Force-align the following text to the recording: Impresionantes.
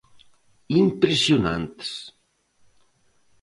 Impresionantes. 0.83 1.91